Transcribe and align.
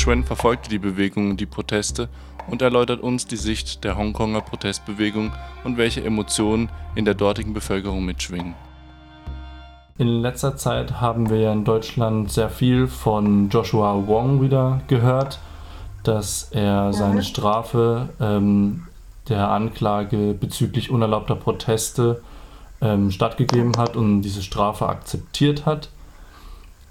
Schwen 0.00 0.24
verfolgte 0.24 0.70
die 0.70 0.78
Bewegung 0.78 1.28
und 1.28 1.40
die 1.40 1.46
Proteste 1.46 2.08
und 2.48 2.62
erläutert 2.62 3.02
uns 3.02 3.26
die 3.26 3.36
Sicht 3.36 3.84
der 3.84 3.98
Hongkonger 3.98 4.40
Protestbewegung 4.40 5.30
und 5.62 5.76
welche 5.76 6.02
Emotionen 6.02 6.70
in 6.94 7.04
der 7.04 7.12
dortigen 7.12 7.52
Bevölkerung 7.52 8.06
mitschwingen. 8.06 8.54
In 9.98 10.08
letzter 10.08 10.56
Zeit 10.56 11.02
haben 11.02 11.28
wir 11.28 11.40
ja 11.40 11.52
in 11.52 11.66
Deutschland 11.66 12.32
sehr 12.32 12.48
viel 12.48 12.86
von 12.86 13.50
Joshua 13.50 14.06
Wong 14.06 14.40
wieder 14.40 14.80
gehört, 14.86 15.38
dass 16.02 16.48
er 16.50 16.94
seine 16.94 17.22
Strafe 17.22 18.08
ähm, 18.18 18.86
der 19.28 19.50
Anklage 19.50 20.32
bezüglich 20.32 20.90
unerlaubter 20.90 21.36
Proteste 21.36 22.22
ähm, 22.80 23.10
stattgegeben 23.10 23.76
hat 23.76 23.96
und 23.96 24.22
diese 24.22 24.42
Strafe 24.42 24.88
akzeptiert 24.88 25.66
hat. 25.66 25.90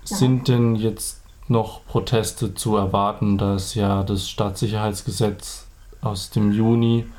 Sind 0.04 0.48
denn 0.48 0.76
jetzt 0.76 1.19
noch 1.50 1.86
Proteste 1.86 2.54
zu 2.54 2.78
erwarten, 2.78 3.38
da 3.38 3.56
es 3.56 3.76
ja 3.76 4.04
das 4.04 4.30
Staatssicherheitsgesetz 4.30 5.66
aus 6.02 6.30
dem 6.30 6.52
Juni 6.52 7.10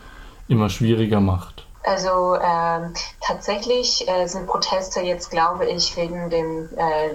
immer 0.48 0.70
schwieriger 0.70 1.20
macht? 1.20 1.66
Also 1.82 2.36
ähm, 2.36 2.94
tatsächlich 3.20 4.06
äh, 4.08 4.26
sind 4.26 4.46
Proteste 4.46 5.00
jetzt, 5.00 5.30
glaube 5.30 5.66
ich, 5.66 5.96
wegen 5.96 6.28
dem 6.30 6.68
äh, 6.76 7.14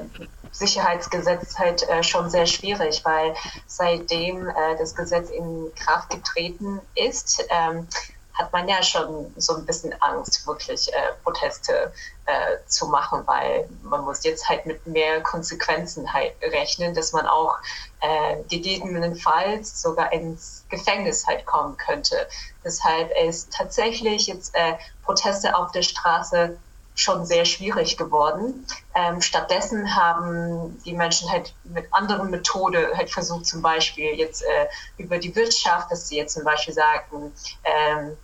Sicherheitsgesetz 0.52 1.58
halt 1.60 1.88
äh, 1.90 2.02
schon 2.02 2.30
sehr 2.30 2.46
schwierig, 2.46 3.04
weil 3.04 3.36
seitdem 3.68 4.48
äh, 4.48 4.76
das 4.78 4.96
Gesetz 4.96 5.30
in 5.30 5.72
Kraft 5.76 6.10
getreten 6.10 6.80
ist, 6.96 7.46
ähm, 7.50 7.88
hat 8.36 8.52
man 8.52 8.68
ja 8.68 8.84
schon 8.84 9.34
so 9.38 9.56
ein 9.56 9.66
bisschen 9.66 9.94
Angst, 10.02 10.46
wirklich 10.46 10.94
äh, 10.94 11.14
Proteste 11.24 11.92
äh, 12.26 12.58
zu 12.68 12.88
machen, 12.88 13.22
weil 13.26 13.68
man 13.84 14.04
muss 14.04 14.24
jetzt 14.24 14.48
halt 14.48 14.66
mit 14.66 14.86
mehr 14.86 15.22
Konsequenzen 15.22 16.12
halt 16.12 16.34
rechnen, 16.42 16.94
dass 16.94 17.14
man 17.14 17.28
auch 17.28 17.58
äh, 18.02 18.44
gegebenenfalls 18.50 19.82
sogar 19.82 20.12
ins 20.12 20.66
Gefängnis 20.70 21.26
halt 21.26 21.46
kommen 21.46 21.78
könnte. 21.78 22.28
Deshalb 22.64 23.12
ist 23.26 23.54
tatsächlich 23.54 24.28
jetzt 24.28 24.54
äh, 24.54 24.74
Proteste 25.04 25.56
auf 25.56 25.72
der 25.72 25.84
Straße 25.84 26.58
schon 26.96 27.26
sehr 27.26 27.46
schwierig 27.46 27.98
geworden. 27.98 28.66
Ähm, 28.96 29.22
stattdessen 29.22 29.96
haben 29.96 30.82
die 30.86 30.94
Menschen 30.94 31.30
halt 31.30 31.54
mit 31.66 31.86
anderen 31.92 32.32
Methoden 32.32 32.86
halt 32.96 33.12
versucht, 33.12 33.46
zum 33.46 33.62
Beispiel 33.62 34.16
jetzt 34.16 34.42
äh, 34.42 34.68
über 34.98 35.18
die 35.18 35.36
Wirtschaft, 35.36 35.92
dass 35.92 36.08
sie 36.08 36.18
jetzt 36.18 36.34
zum 36.34 36.46
Beispiel 36.46 36.74
sagten, 36.74 37.34
ähm, 37.66 38.18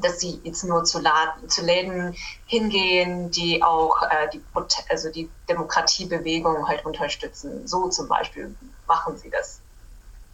dass 0.00 0.20
sie 0.20 0.40
jetzt 0.44 0.64
nur 0.64 0.84
zu, 0.84 1.00
Laden, 1.00 1.48
zu 1.48 1.64
Läden 1.64 2.14
hingehen, 2.46 3.30
die 3.30 3.62
auch 3.62 4.02
äh, 4.02 4.28
die, 4.32 4.40
also 4.88 5.10
die 5.10 5.28
Demokratiebewegung 5.48 6.66
halt 6.66 6.84
unterstützen. 6.86 7.66
So 7.66 7.88
zum 7.88 8.08
Beispiel 8.08 8.54
machen 8.86 9.16
sie 9.16 9.30
das. 9.30 9.60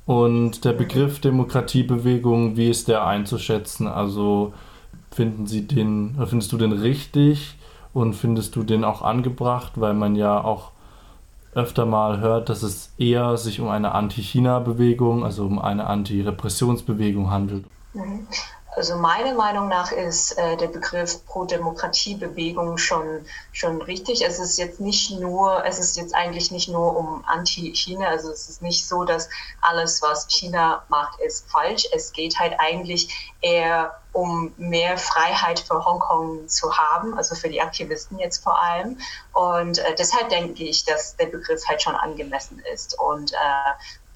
Und 0.06 0.64
der 0.64 0.72
Begriff 0.72 1.20
Demokratiebewegung, 1.20 2.56
wie 2.56 2.70
ist 2.70 2.88
der 2.88 3.06
einzuschätzen? 3.06 3.86
Also 3.86 4.54
finden 5.10 5.46
Sie 5.46 5.66
den, 5.66 6.16
findest 6.26 6.52
du 6.52 6.56
den 6.56 6.72
richtig 6.72 7.58
und 7.92 8.14
findest 8.14 8.56
du 8.56 8.62
den 8.62 8.84
auch 8.84 9.02
angebracht, 9.02 9.72
weil 9.76 9.94
man 9.94 10.16
ja 10.16 10.42
auch 10.42 10.70
öfter 11.54 11.86
mal 11.86 12.20
hört, 12.20 12.48
dass 12.48 12.62
es 12.62 12.92
eher 12.98 13.36
sich 13.36 13.60
um 13.60 13.68
eine 13.68 13.92
Anti-China-Bewegung, 13.92 15.24
also 15.24 15.44
um 15.44 15.58
eine 15.58 15.86
Anti-Repressionsbewegung 15.86 17.30
handelt? 17.30 17.64
Also 18.78 18.94
meiner 18.94 19.34
Meinung 19.34 19.66
nach 19.66 19.90
ist 19.90 20.38
äh, 20.38 20.56
der 20.56 20.68
Begriff 20.68 21.26
Pro-Demokratie-Bewegung 21.26 22.78
schon, 22.78 23.26
schon 23.50 23.82
richtig. 23.82 24.24
Es 24.24 24.38
ist 24.38 24.56
jetzt 24.56 24.78
nicht 24.78 25.10
nur, 25.10 25.64
es 25.64 25.80
ist 25.80 25.96
jetzt 25.96 26.14
eigentlich 26.14 26.52
nicht 26.52 26.68
nur 26.68 26.96
um 26.96 27.24
Anti-China, 27.26 28.06
also 28.06 28.30
es 28.30 28.48
ist 28.48 28.62
nicht 28.62 28.86
so, 28.86 29.02
dass 29.02 29.28
alles, 29.62 30.00
was 30.00 30.28
China 30.28 30.84
macht, 30.88 31.18
ist 31.18 31.50
falsch. 31.50 31.88
Es 31.92 32.12
geht 32.12 32.38
halt 32.38 32.54
eigentlich 32.60 33.32
eher 33.40 33.98
um 34.12 34.54
mehr 34.56 34.96
Freiheit 34.96 35.58
für 35.58 35.84
Hongkong 35.84 36.46
zu 36.46 36.72
haben, 36.76 37.18
also 37.18 37.34
für 37.34 37.48
die 37.48 37.60
Aktivisten 37.60 38.20
jetzt 38.20 38.44
vor 38.44 38.62
allem. 38.62 38.98
Und 39.32 39.78
äh, 39.78 39.96
deshalb 39.96 40.28
denke 40.28 40.62
ich, 40.62 40.84
dass 40.84 41.16
der 41.16 41.26
Begriff 41.26 41.66
halt 41.66 41.82
schon 41.82 41.96
angemessen 41.96 42.62
ist. 42.72 42.96
Und 43.00 43.32
äh, 43.32 43.36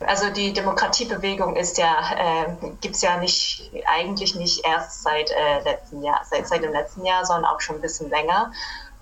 also 0.06 0.30
die 0.30 0.52
Demokratiebewegung 0.52 1.56
ist 1.56 1.78
ja, 1.78 1.94
äh, 2.16 2.56
gibt 2.80 2.96
es 2.96 3.02
ja 3.02 3.16
nicht, 3.18 3.70
eigentlich 3.86 4.34
nicht 4.34 4.64
erst 4.64 5.02
seit, 5.02 5.30
äh, 5.30 5.62
letzten 5.64 6.02
Jahr, 6.02 6.20
seit, 6.28 6.46
seit 6.48 6.62
dem 6.62 6.72
letzten 6.72 7.04
Jahr, 7.04 7.24
sondern 7.24 7.46
auch 7.46 7.60
schon 7.60 7.76
ein 7.76 7.82
bisschen 7.82 8.10
länger. 8.10 8.52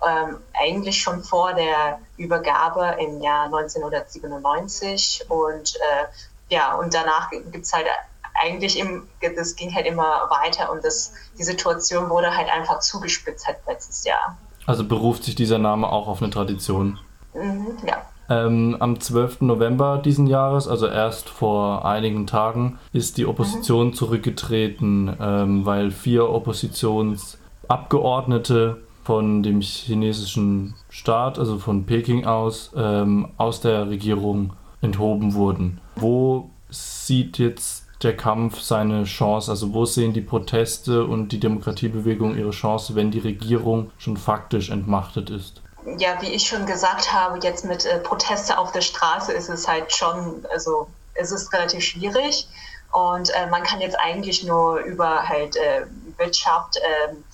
Ähm, 0.06 0.38
eigentlich 0.54 1.00
schon 1.00 1.22
vor 1.22 1.52
der 1.52 1.98
Übergabe 2.16 2.96
im 3.00 3.20
Jahr 3.20 3.44
1997 3.46 5.26
und 5.28 5.76
äh, 5.76 6.54
ja, 6.54 6.74
und 6.74 6.94
danach 6.94 7.30
gibt 7.30 7.64
es 7.64 7.72
halt 7.72 7.86
eigentlich, 8.34 8.78
im, 8.78 9.06
das 9.36 9.56
ging 9.56 9.74
halt 9.74 9.86
immer 9.86 10.28
weiter 10.30 10.72
und 10.72 10.84
das, 10.84 11.12
die 11.38 11.44
Situation 11.44 12.08
wurde 12.08 12.34
halt 12.34 12.48
einfach 12.50 12.80
zugespitzt 12.80 13.46
halt 13.46 13.58
letztes 13.66 14.04
Jahr. 14.04 14.38
Also 14.66 14.84
beruft 14.84 15.24
sich 15.24 15.34
dieser 15.34 15.58
Name 15.58 15.88
auch 15.88 16.08
auf 16.08 16.22
eine 16.22 16.30
Tradition? 16.30 16.98
Mhm, 17.34 17.78
ja. 17.86 18.02
Ähm, 18.30 18.76
am 18.78 19.00
12. 19.00 19.40
November 19.42 19.98
diesen 19.98 20.28
Jahres, 20.28 20.68
also 20.68 20.86
erst 20.86 21.28
vor 21.28 21.84
einigen 21.84 22.28
Tagen, 22.28 22.78
ist 22.92 23.18
die 23.18 23.26
Opposition 23.26 23.88
mhm. 23.88 23.94
zurückgetreten, 23.94 25.12
ähm, 25.20 25.66
weil 25.66 25.90
vier 25.90 26.30
Oppositionsabgeordnete 26.30 28.76
von 29.02 29.42
dem 29.42 29.60
chinesischen 29.60 30.76
Staat, 30.88 31.40
also 31.40 31.58
von 31.58 31.86
Peking 31.86 32.24
aus, 32.24 32.70
ähm, 32.76 33.30
aus 33.36 33.60
der 33.60 33.90
Regierung 33.90 34.52
enthoben 34.80 35.34
wurden. 35.34 35.80
Wo 35.96 36.50
sieht 36.68 37.38
jetzt 37.38 37.88
der 38.04 38.16
Kampf 38.16 38.60
seine 38.60 39.02
Chance? 39.04 39.50
Also 39.50 39.74
wo 39.74 39.84
sehen 39.84 40.12
die 40.12 40.20
Proteste 40.20 41.04
und 41.04 41.32
die 41.32 41.40
Demokratiebewegung 41.40 42.36
ihre 42.36 42.50
Chance, 42.50 42.94
wenn 42.94 43.10
die 43.10 43.18
Regierung 43.18 43.90
schon 43.98 44.16
faktisch 44.16 44.70
entmachtet 44.70 45.30
ist? 45.30 45.62
Ja, 45.98 46.20
wie 46.20 46.28
ich 46.28 46.46
schon 46.46 46.66
gesagt 46.66 47.12
habe, 47.12 47.38
jetzt 47.42 47.64
mit 47.64 47.84
äh, 47.84 47.98
Proteste 47.98 48.58
auf 48.58 48.72
der 48.72 48.80
Straße 48.80 49.32
ist 49.32 49.48
es 49.48 49.66
halt 49.66 49.92
schon, 49.92 50.46
also 50.52 50.88
es 51.14 51.32
ist 51.32 51.52
relativ 51.52 51.84
schwierig. 51.84 52.48
Und 52.92 53.30
äh, 53.30 53.46
man 53.46 53.62
kann 53.62 53.80
jetzt 53.80 53.98
eigentlich 53.98 54.42
nur 54.42 54.78
über 54.80 55.28
halt 55.28 55.56
äh, 55.56 55.86
Wirtschaft 56.16 56.76
ähm, 57.08 57.24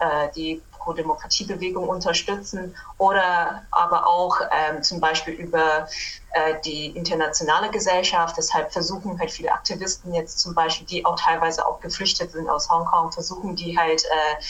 äh, 0.00 0.28
die 0.34 0.62
Pro-Demokratie-Bewegung 0.82 1.88
unterstützen 1.88 2.74
oder 2.98 3.62
aber 3.70 4.06
auch 4.06 4.40
ähm, 4.50 4.82
zum 4.82 5.00
Beispiel 5.00 5.34
über 5.34 5.86
äh, 6.32 6.54
die 6.64 6.86
internationale 6.86 7.70
Gesellschaft. 7.70 8.36
Deshalb 8.36 8.72
versuchen 8.72 9.18
halt 9.18 9.30
viele 9.30 9.52
Aktivisten 9.52 10.12
jetzt 10.14 10.40
zum 10.40 10.54
Beispiel, 10.54 10.86
die 10.86 11.04
auch 11.04 11.18
teilweise 11.20 11.66
auch 11.66 11.80
geflüchtet 11.80 12.32
sind 12.32 12.48
aus 12.48 12.68
Hongkong, 12.68 13.12
versuchen 13.12 13.54
die 13.54 13.78
halt 13.78 14.02
äh, 14.04 14.42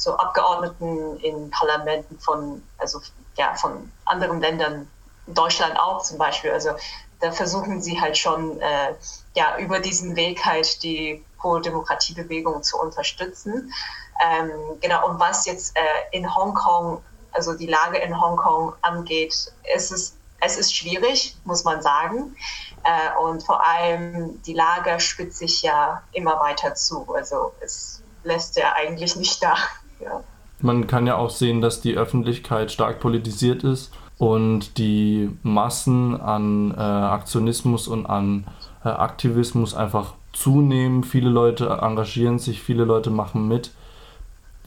so 0.00 0.16
Abgeordneten 0.16 1.18
in 1.20 1.50
Parlamenten 1.50 2.18
von, 2.18 2.62
also 2.78 3.00
ja, 3.36 3.54
von 3.54 3.92
anderen 4.06 4.40
Ländern, 4.40 4.90
Deutschland 5.26 5.78
auch 5.78 6.02
zum 6.02 6.18
Beispiel. 6.18 6.50
Also 6.50 6.70
da 7.20 7.30
versuchen 7.30 7.82
sie 7.82 8.00
halt 8.00 8.16
schon 8.16 8.58
äh, 8.60 8.94
ja, 9.34 9.58
über 9.58 9.78
diesen 9.78 10.16
Weg 10.16 10.44
halt 10.44 10.82
die 10.82 11.24
Pro-Demokratie-Bewegung 11.38 12.62
zu 12.62 12.78
unterstützen. 12.78 13.72
Ähm, 14.24 14.50
genau, 14.80 15.06
und 15.08 15.20
was 15.20 15.46
jetzt 15.46 15.76
äh, 15.76 16.16
in 16.16 16.34
Hongkong, 16.34 17.02
also 17.32 17.54
die 17.54 17.66
Lage 17.66 17.98
in 17.98 18.18
Hongkong 18.18 18.72
angeht, 18.80 19.52
ist 19.74 19.92
es, 19.92 20.16
es 20.40 20.56
ist 20.56 20.74
schwierig, 20.74 21.36
muss 21.44 21.64
man 21.64 21.82
sagen. 21.82 22.34
Äh, 22.84 23.18
und 23.20 23.42
vor 23.42 23.64
allem 23.66 24.40
die 24.42 24.54
Lage 24.54 24.98
spitzt 24.98 25.38
sich 25.38 25.62
ja 25.62 26.02
immer 26.12 26.40
weiter 26.40 26.74
zu. 26.74 27.14
Also 27.14 27.52
es 27.60 28.02
lässt 28.22 28.56
ja 28.56 28.72
eigentlich 28.74 29.16
nicht 29.16 29.42
da. 29.42 29.56
Ja. 30.02 30.22
Man 30.60 30.86
kann 30.86 31.06
ja 31.06 31.16
auch 31.16 31.30
sehen, 31.30 31.60
dass 31.60 31.80
die 31.80 31.96
Öffentlichkeit 31.96 32.70
stark 32.70 33.00
politisiert 33.00 33.64
ist 33.64 33.92
und 34.18 34.76
die 34.76 35.30
Massen 35.42 36.20
an 36.20 36.72
äh, 36.72 36.80
Aktionismus 36.80 37.88
und 37.88 38.04
an 38.04 38.44
äh, 38.84 38.88
Aktivismus 38.88 39.74
einfach 39.74 40.12
zunehmen. 40.32 41.04
Viele 41.04 41.30
Leute 41.30 41.78
engagieren 41.80 42.38
sich, 42.38 42.62
viele 42.62 42.84
Leute 42.84 43.10
machen 43.10 43.48
mit. 43.48 43.72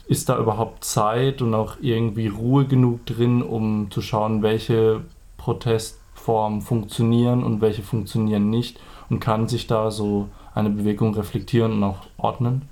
Ist 0.07 0.29
da 0.29 0.37
überhaupt 0.37 0.83
Zeit 0.83 1.41
und 1.41 1.53
auch 1.53 1.77
irgendwie 1.81 2.27
Ruhe 2.27 2.65
genug 2.65 3.05
drin, 3.05 3.43
um 3.43 3.91
zu 3.91 4.01
schauen, 4.01 4.41
welche 4.41 5.01
Protestformen 5.37 6.61
funktionieren 6.61 7.43
und 7.43 7.61
welche 7.61 7.83
funktionieren 7.83 8.49
nicht? 8.49 8.79
Und 9.09 9.19
kann 9.19 9.47
sich 9.47 9.67
da 9.67 9.91
so 9.91 10.29
eine 10.55 10.71
Bewegung 10.71 11.13
reflektieren 11.13 11.73
und 11.73 11.83
auch 11.83 11.99
ordnen? 12.17 12.67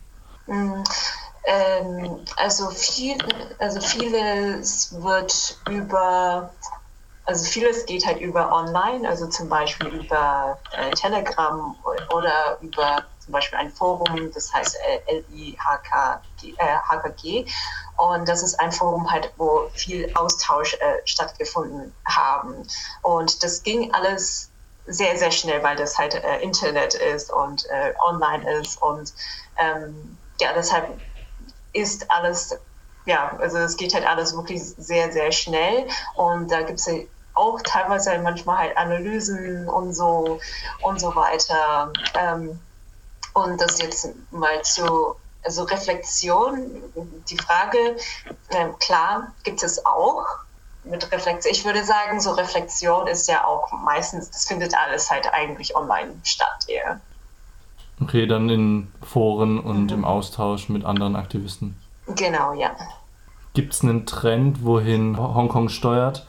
Ähm, 1.46 2.24
also, 2.36 2.70
viel, 2.70 3.18
also 3.60 3.82
vieles 3.82 4.94
wird 5.02 5.58
über, 5.70 6.52
also 7.26 7.46
vieles 7.46 7.86
geht 7.86 8.06
halt 8.06 8.20
über 8.22 8.52
online, 8.52 9.08
also 9.08 9.28
zum 9.28 9.50
Beispiel 9.50 9.88
über 9.88 10.60
äh, 10.72 10.92
Telegram 10.92 11.76
oder 12.14 12.58
über 12.62 13.06
zum 13.20 13.34
Beispiel 13.34 13.60
ein 13.60 13.72
Forum, 13.72 14.32
das 14.34 14.54
heißt 14.54 14.78
äh, 15.08 15.24
LIHKG. 15.30 16.58
Äh, 16.58 17.46
und 17.98 18.28
das 18.28 18.42
ist 18.44 18.60
ein 18.60 18.72
Forum 18.72 19.10
halt, 19.12 19.32
wo 19.38 19.70
viel 19.74 20.12
Austausch 20.16 20.74
äh, 20.76 21.02
stattgefunden 21.06 21.94
haben. 22.06 22.68
Und 23.04 23.44
das 23.44 23.64
ging 23.64 23.94
alles 23.94 24.50
sehr, 24.88 25.18
sehr 25.18 25.32
schnell, 25.32 25.62
weil 25.64 25.76
das 25.76 25.98
halt 25.98 26.16
äh, 26.16 26.40
Internet 26.42 26.96
ist 26.96 27.32
und 27.32 27.66
äh, 27.70 27.94
online 28.04 28.60
ist. 28.60 28.82
Und 28.82 29.14
ähm, 29.58 30.18
ja, 30.40 30.54
deshalb 30.54 31.00
ist 31.74 32.10
alles, 32.12 32.58
ja, 33.06 33.36
also 33.40 33.58
es 33.58 33.78
geht 33.78 33.94
halt 33.94 34.06
alles 34.06 34.36
wirklich 34.36 34.62
sehr, 34.64 35.12
sehr 35.12 35.32
schnell. 35.32 35.88
Und 36.16 36.52
da 36.52 36.62
gibt 36.62 36.80
es 36.80 36.86
ja 36.86 36.96
auch 37.34 37.62
teilweise 37.64 38.18
manchmal 38.20 38.58
halt 38.58 38.78
Analysen 38.78 39.68
und 39.70 39.94
so 39.94 40.40
und 40.82 41.00
so 41.00 41.16
weiter. 41.16 41.92
Ähm, 42.16 42.60
und 43.34 43.62
das 43.62 43.82
jetzt 43.82 44.10
mal 44.32 44.62
zu 44.64 45.16
also 45.44 45.64
Reflexion, 45.64 46.84
die 47.30 47.38
Frage, 47.38 47.98
äh, 48.50 48.68
klar, 48.80 49.34
gibt 49.44 49.64
es 49.64 49.86
auch 49.86 50.26
mit 50.84 51.12
Reflexion. 51.12 51.52
Ich 51.52 51.66
würde 51.66 51.84
sagen, 51.84 52.20
so 52.20 52.32
Reflexion 52.32 53.08
ist 53.08 53.28
ja 53.28 53.46
auch 53.46 53.72
meistens, 53.72 54.30
das 54.30 54.46
findet 54.46 54.76
alles 54.76 55.10
halt 55.10 55.32
eigentlich 55.34 55.76
online 55.76 56.20
statt 56.24 56.66
eher. 56.68 57.00
Okay, 58.02 58.26
dann 58.26 58.50
in 58.50 58.92
Foren 59.02 59.60
und 59.60 59.88
mhm. 59.88 60.00
im 60.00 60.06
Austausch 60.06 60.70
mit 60.70 60.86
anderen 60.86 61.16
Aktivisten. 61.16 61.76
Genau, 62.16 62.54
ja. 62.54 62.72
Gibt 63.54 63.74
es 63.74 63.84
einen 63.84 64.06
Trend, 64.06 64.64
wohin 64.64 65.18
Hongkong 65.18 65.70
steuert? 65.70 66.26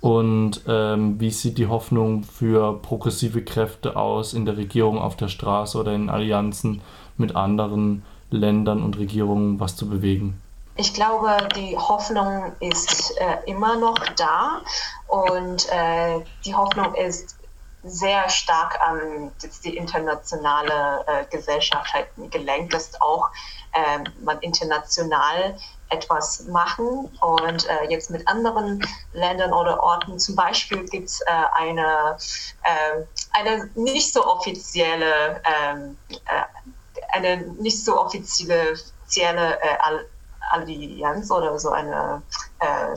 Und 0.00 0.62
ähm, 0.68 1.18
wie 1.18 1.30
sieht 1.30 1.58
die 1.58 1.66
Hoffnung 1.66 2.22
für 2.22 2.80
progressive 2.80 3.42
Kräfte 3.42 3.96
aus 3.96 4.34
in 4.34 4.44
der 4.44 4.56
Regierung 4.56 4.98
auf 4.98 5.16
der 5.16 5.28
Straße 5.28 5.78
oder 5.78 5.92
in 5.94 6.10
Allianzen 6.10 6.82
mit 7.16 7.34
anderen 7.34 8.04
Ländern 8.30 8.82
und 8.82 8.98
Regierungen, 8.98 9.58
was 9.58 9.74
zu 9.74 9.88
bewegen? 9.88 10.40
Ich 10.76 10.92
glaube, 10.92 11.48
die 11.56 11.76
Hoffnung 11.76 12.52
ist 12.60 13.18
äh, 13.18 13.50
immer 13.50 13.76
noch 13.78 13.98
da 14.16 14.60
und 15.08 15.66
äh, 15.70 16.20
die 16.44 16.54
Hoffnung 16.54 16.94
ist 16.94 17.38
sehr 17.86 18.28
stark 18.28 18.80
an 18.80 19.32
die 19.64 19.76
internationale 19.76 21.04
äh, 21.06 21.24
Gesellschaft 21.26 21.92
halt 21.92 22.08
gelenkt, 22.30 22.74
dass 22.74 23.00
auch 23.00 23.30
ähm, 23.74 24.04
man 24.22 24.38
international 24.40 25.56
etwas 25.88 26.44
machen 26.46 27.08
und 27.20 27.68
äh, 27.68 27.84
jetzt 27.88 28.10
mit 28.10 28.26
anderen 28.26 28.84
Ländern 29.12 29.52
oder 29.52 29.82
Orten. 29.82 30.18
Zum 30.18 30.34
Beispiel 30.34 30.84
gibt 30.88 31.08
es 31.08 31.20
äh, 31.20 31.26
eine, 31.52 32.16
äh, 32.62 33.04
eine 33.32 33.70
nicht 33.74 34.12
so 34.12 34.26
offizielle, 34.26 35.40
ähm, 35.44 35.96
äh, 36.08 37.12
eine 37.12 37.36
nicht 37.58 37.84
so 37.84 38.00
offizielle 38.00 38.78
Allianz 40.50 41.30
oder 41.30 41.58
so 41.58 41.70
eine, 41.70 42.22
äh, 42.60 42.94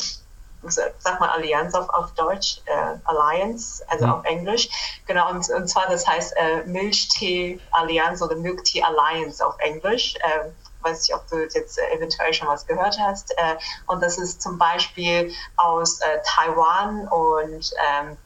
sag 0.64 1.20
mal 1.20 1.30
Allianz 1.30 1.74
auf, 1.74 1.90
auf 1.90 2.12
Deutsch, 2.14 2.62
äh, 2.66 2.96
Alliance, 3.06 3.84
also 3.88 4.06
mhm. 4.06 4.12
auf 4.14 4.26
Englisch. 4.26 4.70
Genau, 5.08 5.30
und, 5.30 5.50
und 5.50 5.68
zwar 5.68 5.88
das 5.88 6.06
heißt 6.06 6.36
äh, 6.36 6.64
Milchtee-Allianz 6.66 8.22
oder 8.22 8.36
Milk 8.36 8.64
Tea 8.64 8.84
Alliance 8.84 9.46
auf 9.46 9.56
Englisch. 9.60 10.16
Äh, 10.16 10.50
weiß 10.82 11.02
nicht, 11.02 11.16
ob 11.16 11.28
du 11.28 11.44
jetzt 11.44 11.78
äh, 11.78 11.96
eventuell 11.96 12.34
schon 12.34 12.48
was 12.48 12.66
gehört 12.66 12.98
hast. 13.00 13.32
Äh, 13.38 13.56
und 13.88 14.02
das 14.02 14.18
ist 14.18 14.42
zum 14.42 14.58
Beispiel 14.58 15.34
aus 15.58 16.00
äh, 16.02 16.20
Taiwan 16.26 17.08
und 17.08 17.72
ähm, 17.90 18.18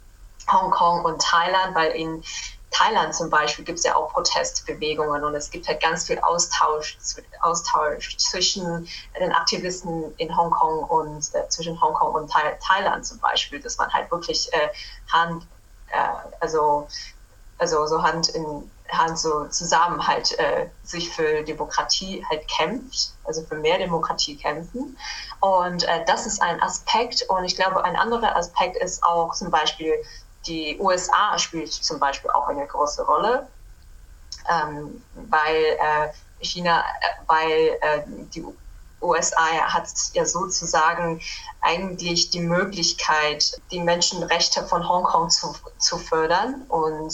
Hongkong 0.51 1.05
und 1.05 1.21
Thailand, 1.21 1.75
weil 1.75 1.91
in 1.91 2.23
Thailand 2.73 3.15
zum 3.15 3.29
Beispiel 3.29 3.63
gibt 3.63 3.79
es 3.79 3.85
ja 3.85 3.95
auch 3.95 4.11
Protestbewegungen 4.11 5.23
und 5.23 5.35
es 5.35 5.49
gibt 5.49 5.67
halt 5.67 5.81
ganz 5.81 6.05
viel 6.05 6.19
Austausch, 6.19 6.97
Austausch 7.41 8.17
zwischen 8.17 8.87
den 9.19 9.31
Aktivisten 9.31 10.13
in 10.17 10.35
Hongkong 10.35 10.83
und 10.83 11.33
äh, 11.33 11.47
zwischen 11.49 11.79
Hongkong 11.79 12.13
und 12.13 12.31
Tha 12.31 12.39
Thailand 12.67 13.05
zum 13.05 13.19
Beispiel, 13.19 13.61
dass 13.61 13.77
man 13.77 13.91
halt 13.93 14.11
wirklich 14.11 14.51
äh, 14.53 14.69
Hand, 15.11 15.45
äh, 15.91 15.97
also, 16.39 16.87
also 17.57 17.85
so 17.87 18.01
Hand 18.01 18.29
in 18.29 18.69
Hand 18.89 19.17
so 19.17 19.45
zusammen 19.47 20.05
halt 20.05 20.37
äh, 20.39 20.67
sich 20.83 21.09
für 21.09 21.43
Demokratie 21.43 22.25
halt 22.29 22.47
kämpft, 22.47 23.13
also 23.23 23.43
für 23.43 23.55
mehr 23.55 23.77
Demokratie 23.77 24.35
kämpfen. 24.37 24.97
Und 25.39 25.83
äh, 25.83 26.05
das 26.05 26.25
ist 26.25 26.41
ein 26.41 26.61
Aspekt. 26.61 27.23
Und 27.29 27.43
ich 27.43 27.55
glaube, 27.55 27.83
ein 27.83 27.95
anderer 27.95 28.35
Aspekt 28.35 28.77
ist 28.77 29.03
auch 29.03 29.33
zum 29.33 29.49
Beispiel 29.49 29.95
die 30.47 30.77
USA 30.79 31.37
spielt 31.37 31.71
zum 31.71 31.99
Beispiel 31.99 32.31
auch 32.31 32.47
eine 32.47 32.65
große 32.65 33.05
Rolle, 33.05 33.47
ähm, 34.49 35.03
weil 35.29 35.63
äh, 35.79 36.09
China, 36.39 36.81
äh, 36.81 37.05
weil 37.27 37.77
äh, 37.81 38.03
die 38.07 38.43
USA 39.01 39.45
hat 39.67 39.89
ja 40.13 40.25
sozusagen 40.25 41.21
eigentlich 41.61 42.29
die 42.29 42.39
Möglichkeit, 42.39 43.61
die 43.71 43.79
Menschenrechte 43.79 44.65
von 44.65 44.87
Hongkong 44.87 45.29
zu, 45.29 45.53
zu 45.77 45.97
fördern 45.97 46.63
und 46.69 47.13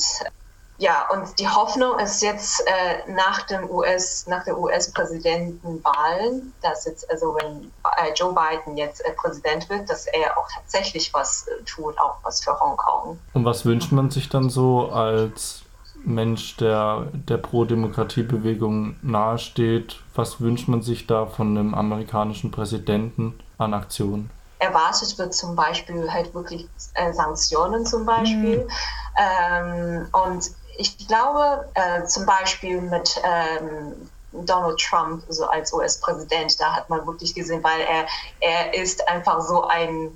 ja, 0.79 1.09
und 1.09 1.37
die 1.39 1.47
Hoffnung 1.49 1.99
ist 1.99 2.21
jetzt 2.21 2.63
äh, 2.65 3.11
nach 3.11 3.41
dem 3.47 3.69
US, 3.69 4.25
nach 4.27 4.45
der 4.45 4.57
US-Präsidentenwahlen, 4.57 6.53
dass 6.61 6.85
jetzt, 6.85 7.09
also 7.11 7.35
wenn 7.35 7.69
Joe 8.15 8.33
Biden 8.33 8.77
jetzt 8.77 9.01
äh, 9.05 9.11
Präsident 9.13 9.69
wird, 9.69 9.89
dass 9.89 10.07
er 10.07 10.37
auch 10.37 10.47
tatsächlich 10.53 11.13
was 11.13 11.47
äh, 11.47 11.63
tut, 11.63 11.99
auch 11.99 12.17
was 12.23 12.43
für 12.43 12.57
Hongkong. 12.59 13.19
Und 13.33 13.45
was 13.45 13.65
wünscht 13.65 13.91
man 13.91 14.09
sich 14.09 14.29
dann 14.29 14.49
so 14.49 14.89
als 14.89 15.63
Mensch, 16.03 16.57
der 16.57 17.07
der 17.13 17.37
Pro-Demokratie-Bewegung 17.37 18.95
nahesteht? 19.01 19.97
Was 20.15 20.39
wünscht 20.41 20.67
man 20.67 20.81
sich 20.81 21.07
da 21.07 21.25
von 21.25 21.57
einem 21.57 21.73
amerikanischen 21.73 22.51
Präsidenten 22.51 23.39
an 23.57 23.73
Aktionen? 23.73 24.29
erwartet 24.59 25.17
wird 25.17 25.33
zum 25.33 25.55
Beispiel 25.55 26.11
halt 26.11 26.33
wirklich 26.33 26.67
äh, 26.93 27.11
Sanktionen 27.13 27.85
zum 27.85 28.05
Beispiel. 28.05 28.65
Mhm. 28.65 28.69
Ähm, 29.17 30.07
und 30.11 30.51
ich 30.77 31.07
glaube 31.07 31.65
äh, 31.73 32.05
zum 32.05 32.25
Beispiel 32.25 32.81
mit 32.81 33.21
ähm, 33.23 34.09
Donald 34.31 34.79
Trump 34.79 35.23
so 35.29 35.45
als 35.47 35.73
US-Präsident, 35.73 36.59
da 36.59 36.75
hat 36.75 36.89
man 36.89 37.05
wirklich 37.05 37.33
gesehen, 37.33 37.63
weil 37.63 37.81
er, 37.81 38.07
er 38.39 38.73
ist 38.73 39.07
einfach 39.07 39.41
so 39.41 39.63
ein, 39.65 40.15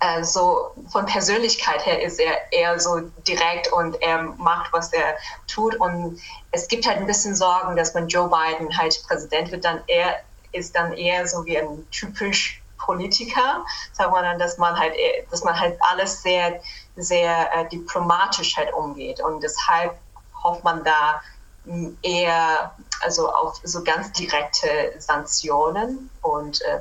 äh, 0.00 0.22
so 0.22 0.70
von 0.90 1.06
Persönlichkeit 1.06 1.84
her 1.84 2.02
ist 2.02 2.20
er 2.20 2.52
eher 2.52 2.78
so 2.78 3.00
direkt 3.26 3.72
und 3.72 4.00
er 4.00 4.22
macht, 4.22 4.72
was 4.72 4.92
er 4.92 5.16
tut. 5.46 5.74
Und 5.76 6.20
es 6.52 6.68
gibt 6.68 6.86
halt 6.86 6.98
ein 6.98 7.06
bisschen 7.06 7.34
Sorgen, 7.34 7.76
dass 7.76 7.94
wenn 7.94 8.08
Joe 8.08 8.28
Biden 8.28 8.76
halt 8.76 9.02
Präsident 9.06 9.50
wird, 9.50 9.64
dann 9.64 9.82
er 9.86 10.20
ist 10.52 10.74
dann 10.74 10.92
eher 10.92 11.26
so 11.26 11.44
wie 11.44 11.58
ein 11.58 11.86
typisch 11.90 12.62
Politiker, 12.78 13.64
sagen 13.92 14.12
wir 14.12 14.22
dann, 14.22 14.38
dass 14.38 14.58
man 14.58 14.78
halt, 14.78 14.94
dass 15.30 15.42
man 15.42 15.58
halt 15.58 15.76
alles 15.90 16.22
sehr, 16.22 16.60
sehr 16.96 17.52
äh, 17.52 17.68
diplomatisch 17.68 18.56
halt 18.56 18.72
umgeht. 18.72 19.20
Und 19.20 19.42
deshalb 19.42 19.98
hofft 20.42 20.62
man 20.62 20.84
da 20.84 21.20
eher 22.02 22.72
also 23.00 23.28
auf 23.28 23.60
so 23.62 23.82
ganz 23.82 24.12
direkte 24.12 24.94
Sanktionen 24.98 26.10
und 26.22 26.60
äh, 26.62 26.80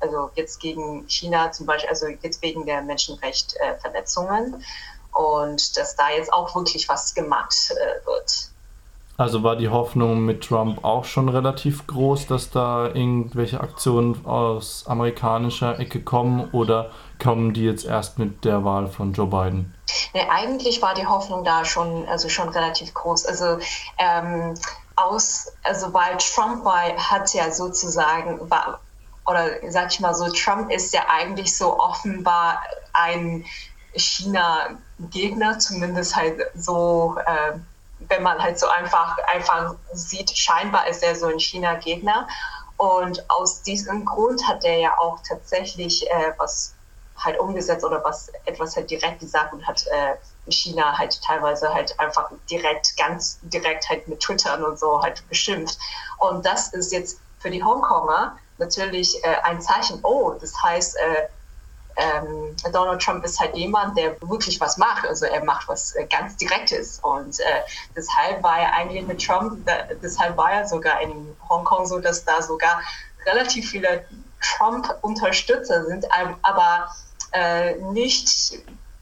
also 0.00 0.30
jetzt 0.34 0.60
gegen 0.60 1.04
China 1.08 1.52
zum 1.52 1.66
Beispiel, 1.66 1.88
also 1.88 2.06
jetzt 2.08 2.42
wegen 2.42 2.66
der 2.66 2.82
Menschenrechtsverletzungen 2.82 4.54
äh, 4.54 5.18
und 5.18 5.76
dass 5.76 5.96
da 5.96 6.10
jetzt 6.10 6.32
auch 6.32 6.54
wirklich 6.54 6.88
was 6.88 7.14
gemacht 7.14 7.72
äh, 7.72 8.06
wird. 8.06 8.50
Also 9.20 9.42
war 9.42 9.54
die 9.54 9.68
Hoffnung 9.68 10.20
mit 10.20 10.44
Trump 10.44 10.82
auch 10.82 11.04
schon 11.04 11.28
relativ 11.28 11.86
groß, 11.86 12.26
dass 12.26 12.48
da 12.50 12.86
irgendwelche 12.86 13.60
Aktionen 13.60 14.24
aus 14.24 14.86
amerikanischer 14.86 15.78
Ecke 15.78 16.00
kommen 16.00 16.48
oder 16.52 16.90
kommen 17.22 17.52
die 17.52 17.64
jetzt 17.64 17.84
erst 17.84 18.18
mit 18.18 18.46
der 18.46 18.64
Wahl 18.64 18.86
von 18.86 19.12
Joe 19.12 19.26
Biden? 19.26 19.74
Nee, 20.14 20.26
eigentlich 20.30 20.80
war 20.80 20.94
die 20.94 21.06
Hoffnung 21.06 21.44
da 21.44 21.66
schon, 21.66 22.08
also 22.08 22.30
schon 22.30 22.48
relativ 22.48 22.94
groß. 22.94 23.26
Also 23.26 23.58
ähm, 23.98 24.54
aus, 25.02 25.52
also 25.62 25.92
weil 25.92 26.16
Trump 26.18 26.64
war, 26.64 26.82
hat 26.96 27.32
ja 27.34 27.50
sozusagen, 27.50 28.50
war, 28.50 28.80
oder 29.26 29.48
sag 29.68 29.92
ich 29.92 30.00
mal 30.00 30.14
so, 30.14 30.28
Trump 30.30 30.70
ist 30.70 30.92
ja 30.92 31.02
eigentlich 31.08 31.56
so 31.56 31.78
offenbar 31.78 32.62
ein 32.92 33.44
China-Gegner, 33.94 35.58
zumindest 35.58 36.16
halt 36.16 36.40
so. 36.54 37.16
Äh, 37.26 37.58
wenn 38.08 38.22
man 38.22 38.38
halt 38.38 38.58
so 38.58 38.66
einfach, 38.66 39.18
einfach 39.26 39.74
sieht, 39.92 40.30
scheinbar 40.30 40.88
ist 40.88 41.02
er 41.02 41.14
so 41.14 41.26
ein 41.26 41.38
China-Gegner. 41.38 42.26
Und 42.76 43.28
aus 43.28 43.62
diesem 43.62 44.06
Grund 44.06 44.46
hat 44.48 44.64
er 44.64 44.78
ja 44.78 44.98
auch 44.98 45.18
tatsächlich 45.26 46.10
äh, 46.10 46.32
was 46.38 46.74
halt 47.18 47.38
umgesetzt 47.38 47.84
oder 47.84 48.02
was 48.02 48.32
etwas 48.46 48.74
halt 48.76 48.90
direkt 48.90 49.20
gesagt 49.20 49.52
und 49.52 49.66
hat 49.66 49.84
äh, 49.88 50.14
China 50.50 50.96
halt 50.98 51.20
teilweise 51.22 51.72
halt 51.72 51.98
einfach 51.98 52.30
direkt, 52.50 52.96
ganz 52.96 53.38
direkt 53.42 53.88
halt 53.88 54.08
mit 54.08 54.20
Twittern 54.20 54.64
und 54.64 54.78
so 54.78 55.02
halt 55.02 55.26
beschimpft. 55.28 55.78
Und 56.18 56.44
das 56.44 56.72
ist 56.72 56.92
jetzt 56.92 57.18
für 57.38 57.50
die 57.50 57.62
Hongkonger 57.62 58.36
natürlich 58.58 59.22
äh, 59.24 59.36
ein 59.44 59.60
Zeichen, 59.60 60.00
oh, 60.02 60.34
das 60.38 60.52
heißt, 60.62 60.96
äh, 60.96 61.28
ähm, 61.96 62.56
Donald 62.72 63.02
Trump 63.02 63.24
ist 63.24 63.40
halt 63.40 63.56
jemand, 63.56 63.96
der 63.98 64.20
wirklich 64.22 64.60
was 64.60 64.76
macht. 64.76 65.06
Also 65.06 65.26
er 65.26 65.44
macht 65.44 65.68
was 65.68 65.94
äh, 65.96 66.06
ganz 66.06 66.36
Direktes. 66.36 66.98
Und 67.00 67.38
äh, 67.40 67.62
deshalb 67.96 68.42
war 68.42 68.58
er 68.58 68.72
eigentlich 68.74 69.06
mit 69.06 69.24
Trump, 69.24 69.66
da, 69.66 69.88
deshalb 70.02 70.36
war 70.36 70.52
er 70.52 70.66
sogar 70.66 71.00
in 71.00 71.36
Hongkong 71.48 71.86
so, 71.86 71.98
dass 71.98 72.24
da 72.24 72.42
sogar 72.42 72.80
relativ 73.26 73.70
viele 73.70 74.04
Trump-Unterstützer 74.40 75.84
sind, 75.84 76.06
aber 76.42 76.88
äh, 77.32 77.74
nicht 77.76 78.58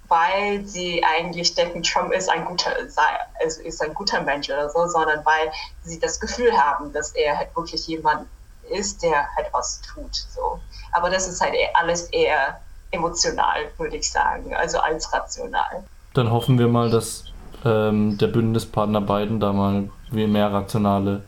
weil 0.09 0.65
sie 0.65 1.05
eigentlich 1.05 1.55
denken, 1.55 1.83
Trump 1.83 2.13
ist 2.13 2.31
ein 2.31 2.45
guter, 2.45 2.77
ist 2.79 3.83
ein 3.83 3.95
guter 3.95 4.23
Mensch 4.23 4.49
oder 4.49 4.71
so, 4.71 4.87
sondern 4.87 5.25
weil 5.25 5.53
sie 5.83 6.01
das 6.01 6.19
Gefühl 6.19 6.53
haben, 6.53 6.93
dass 6.93 7.13
er 7.13 7.37
halt 7.37 7.55
wirklich 7.55 7.87
jemand 7.87 8.27
ist, 8.71 9.03
der 9.03 9.27
halt 9.37 9.49
was 9.53 9.81
tut. 9.83 10.15
So. 10.15 10.61
Aber 10.93 11.11
das 11.11 11.29
ist 11.29 11.41
halt 11.41 11.55
alles 11.75 12.05
eher 12.05 12.61
emotional, 12.91 13.71
würde 13.77 13.97
ich 13.97 14.11
sagen, 14.11 14.55
also 14.55 14.79
als 14.79 15.13
rational. 15.13 15.85
Dann 16.15 16.31
hoffen 16.31 16.59
wir 16.59 16.69
mal, 16.69 16.91
dass 16.91 17.25
ähm, 17.65 18.17
der 18.19 18.29
Bündnispartner 18.29 19.01
Biden 19.01 19.41
da 19.41 19.53
mal 19.53 19.91
mehr 20.11 20.53
rationale 20.53 21.25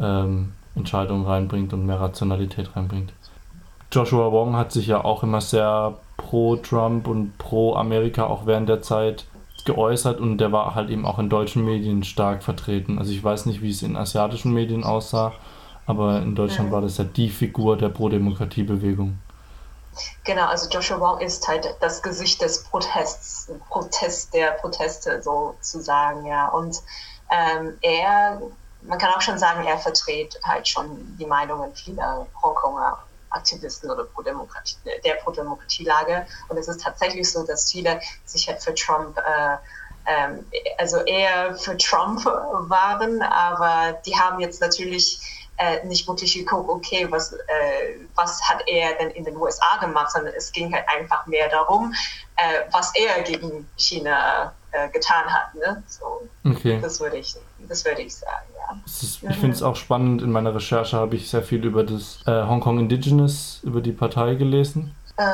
ähm, 0.00 0.54
Entscheidungen 0.74 1.26
reinbringt 1.26 1.72
und 1.72 1.84
mehr 1.84 2.00
Rationalität 2.00 2.74
reinbringt. 2.74 3.12
Joshua 3.92 4.32
Wong 4.32 4.56
hat 4.56 4.72
sich 4.72 4.86
ja 4.86 5.04
auch 5.04 5.22
immer 5.22 5.40
sehr 5.40 5.94
pro 6.18 6.56
Trump 6.56 7.08
und 7.08 7.38
pro 7.38 7.74
Amerika 7.74 8.26
auch 8.26 8.44
während 8.44 8.68
der 8.68 8.82
Zeit 8.82 9.24
geäußert 9.64 10.20
und 10.20 10.38
der 10.38 10.52
war 10.52 10.74
halt 10.74 10.90
eben 10.90 11.06
auch 11.06 11.18
in 11.18 11.30
deutschen 11.30 11.64
Medien 11.64 12.04
stark 12.04 12.42
vertreten. 12.42 12.98
Also 12.98 13.12
ich 13.12 13.24
weiß 13.24 13.46
nicht, 13.46 13.62
wie 13.62 13.70
es 13.70 13.82
in 13.82 13.96
asiatischen 13.96 14.52
Medien 14.52 14.84
aussah, 14.84 15.32
aber 15.86 16.20
in 16.20 16.34
Deutschland 16.34 16.70
war 16.70 16.82
das 16.82 16.98
ja 16.98 17.04
die 17.04 17.30
Figur 17.30 17.76
der 17.76 17.88
Pro-Demokratie-Bewegung. 17.88 19.18
Genau, 20.24 20.46
also 20.46 20.68
Joshua 20.68 21.00
Wong 21.00 21.20
ist 21.20 21.48
halt 21.48 21.66
das 21.80 22.02
Gesicht 22.02 22.40
des 22.40 22.64
Protests, 22.64 23.50
Protest 23.68 24.32
der 24.34 24.52
Proteste 24.52 25.22
sozusagen, 25.22 26.26
ja. 26.26 26.48
Und 26.48 26.80
ähm, 27.30 27.76
er, 27.80 28.40
man 28.82 28.98
kann 28.98 29.12
auch 29.14 29.20
schon 29.20 29.38
sagen, 29.38 29.64
er 29.66 29.78
vertritt 29.78 30.38
halt 30.44 30.68
schon 30.68 31.16
die 31.18 31.26
Meinungen 31.26 31.74
vieler 31.74 32.26
Hongkonger 32.42 32.98
Aktivisten 33.38 33.90
oder 33.90 34.04
Pro-Demokratie, 34.04 34.76
der 35.04 35.14
Pro-Demokratie-Lage. 35.14 36.26
Und 36.48 36.58
es 36.58 36.68
ist 36.68 36.82
tatsächlich 36.82 37.30
so, 37.30 37.44
dass 37.44 37.70
viele 37.70 38.00
sich 38.24 38.48
halt 38.48 38.62
für 38.62 38.74
Trump, 38.74 39.16
äh, 39.18 39.56
ähm, 40.06 40.44
also 40.78 40.98
eher 40.98 41.54
für 41.56 41.76
Trump 41.76 42.24
waren, 42.24 43.22
aber 43.22 43.98
die 44.06 44.16
haben 44.16 44.40
jetzt 44.40 44.60
natürlich 44.60 45.20
äh, 45.58 45.84
nicht 45.84 46.06
wirklich 46.06 46.34
geguckt, 46.34 46.68
okay, 46.68 47.06
was, 47.10 47.32
äh, 47.32 47.98
was 48.14 48.40
hat 48.48 48.62
er 48.66 48.94
denn 48.94 49.10
in 49.10 49.24
den 49.24 49.36
USA 49.36 49.76
gemacht, 49.80 50.12
sondern 50.12 50.32
es 50.34 50.52
ging 50.52 50.72
halt 50.72 50.88
einfach 50.88 51.26
mehr 51.26 51.48
darum, 51.48 51.92
äh, 52.36 52.60
was 52.70 52.94
er 52.94 53.22
gegen 53.22 53.68
China 53.76 54.54
äh, 54.70 54.88
getan 54.90 55.24
hat. 55.32 55.54
Ne? 55.54 55.82
So, 55.88 56.28
okay. 56.44 56.78
Das 56.80 57.00
würde 57.00 57.16
ich, 57.18 57.34
das 57.68 57.84
würde 57.84 58.02
ich 58.02 58.14
sagen. 58.14 58.46
Ist, 58.84 59.22
ich 59.22 59.36
finde 59.36 59.56
es 59.56 59.62
auch 59.62 59.76
spannend, 59.76 60.22
in 60.22 60.32
meiner 60.32 60.54
Recherche 60.54 60.96
habe 60.96 61.16
ich 61.16 61.30
sehr 61.30 61.42
viel 61.42 61.64
über 61.64 61.84
das 61.84 62.18
äh, 62.26 62.46
Hong 62.46 62.60
Kong 62.60 62.78
Indigenous, 62.78 63.60
über 63.62 63.80
die 63.80 63.92
Partei 63.92 64.34
gelesen. 64.34 64.94
Äh, 65.18 65.24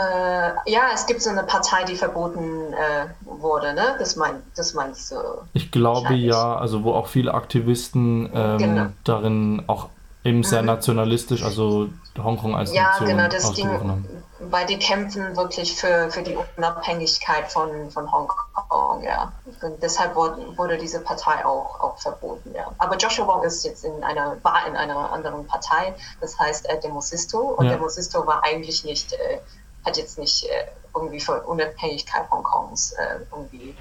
ja, 0.70 0.82
es 0.94 1.04
gibt 1.04 1.20
so 1.20 1.28
eine 1.28 1.42
Partei, 1.42 1.84
die 1.84 1.94
verboten 1.94 2.72
äh, 2.72 3.06
wurde, 3.26 3.74
ne? 3.74 3.96
Das, 3.98 4.16
mein, 4.16 4.42
das 4.56 4.72
meinst 4.72 5.12
du? 5.12 5.16
Ich 5.52 5.70
glaube 5.70 6.14
ja, 6.14 6.56
also 6.56 6.84
wo 6.84 6.92
auch 6.94 7.06
viele 7.06 7.34
Aktivisten 7.34 8.30
ähm, 8.32 8.58
genau. 8.58 8.86
darin 9.04 9.62
auch 9.66 9.88
eben 10.24 10.42
sehr 10.42 10.62
mhm. 10.62 10.68
nationalistisch, 10.68 11.44
also 11.44 11.88
Hongkong 12.16 12.56
als 12.56 12.72
ja, 12.72 12.84
Nation 12.84 13.08
genau, 13.08 13.28
das 13.28 13.62
haben. 13.62 14.08
Weil 14.50 14.66
die 14.66 14.78
kämpfen 14.78 15.36
wirklich 15.36 15.76
für, 15.76 16.10
für 16.10 16.22
die 16.22 16.36
Unabhängigkeit 16.56 17.50
von, 17.50 17.90
von 17.90 18.10
Hongkong, 18.10 19.02
ja. 19.02 19.32
Und 19.62 19.82
deshalb 19.82 20.14
wurde, 20.16 20.56
wurde 20.56 20.78
diese 20.78 21.00
Partei 21.00 21.44
auch, 21.44 21.80
auch 21.80 21.98
verboten, 21.98 22.43
ja. 22.54 22.72
Aber 22.78 22.96
Joshua 22.96 23.26
Wong 23.26 23.42
ist 23.44 23.64
jetzt 23.64 23.84
in 23.84 24.02
einer, 24.04 24.36
war 24.42 24.66
in 24.66 24.76
einer 24.76 25.12
anderen 25.12 25.46
Partei, 25.46 25.94
das 26.20 26.38
heißt 26.38 26.68
äh, 26.68 26.80
Demosisto. 26.80 27.38
Und 27.40 27.66
ja. 27.66 27.72
Demosisto 27.72 28.26
war 28.26 28.44
eigentlich 28.44 28.84
nicht, 28.84 29.12
äh, 29.12 29.40
hat 29.84 29.96
jetzt 29.96 30.18
nicht 30.18 30.44
äh, 30.44 30.66
irgendwie 30.94 31.20
für 31.20 31.42
Unabhängigkeit 31.42 32.30
Hongkongs 32.30 32.92
äh, 32.92 33.18
irgendwie, 33.32 33.74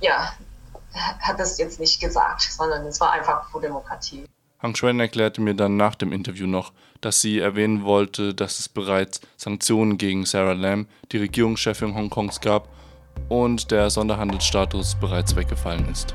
ja, 0.00 0.32
hat 0.94 1.38
das 1.38 1.58
jetzt 1.58 1.80
nicht 1.80 2.00
gesagt, 2.00 2.42
sondern 2.42 2.86
es 2.86 3.00
war 3.00 3.10
einfach 3.12 3.50
für 3.50 3.60
Demokratie. 3.60 4.24
Hang 4.60 4.74
Shuan 4.74 5.00
erklärte 5.00 5.42
mir 5.42 5.54
dann 5.54 5.76
nach 5.76 5.94
dem 5.96 6.12
Interview 6.12 6.46
noch, 6.46 6.72
dass 7.02 7.20
sie 7.20 7.40
erwähnen 7.40 7.84
wollte, 7.84 8.34
dass 8.34 8.58
es 8.58 8.68
bereits 8.70 9.20
Sanktionen 9.36 9.98
gegen 9.98 10.24
Sarah 10.24 10.54
Lam, 10.54 10.86
die 11.12 11.18
Regierungschefin 11.18 11.94
Hongkongs, 11.94 12.40
gab 12.40 12.68
und 13.28 13.70
der 13.70 13.90
Sonderhandelsstatus 13.90 14.94
bereits 14.94 15.36
weggefallen 15.36 15.88
ist. 15.90 16.14